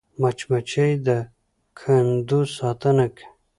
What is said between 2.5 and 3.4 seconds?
ساتنه کوي